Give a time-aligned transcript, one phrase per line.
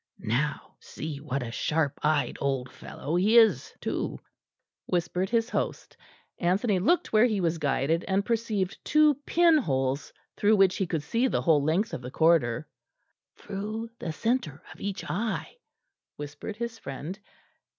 [0.33, 4.17] "Now see what a sharp eyed old fellow he is too,"
[4.87, 5.95] whispered his host.
[6.39, 11.27] Anthony looked where he was guided, and perceived two pinholes through which he could see
[11.27, 12.67] the whole length of the corridor.
[13.35, 15.57] "Through the centre of each eye,"
[16.15, 17.19] whispered his friend.